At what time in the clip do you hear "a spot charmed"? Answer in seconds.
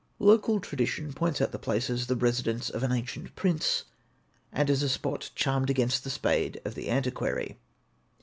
4.81-5.69